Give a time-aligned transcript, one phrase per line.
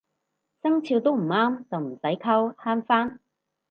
[0.63, 3.19] 生肖都唔啱就唔使溝慳返